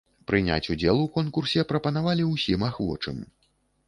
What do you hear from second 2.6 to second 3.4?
ахвочым.